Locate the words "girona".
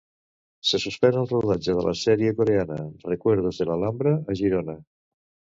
4.41-4.77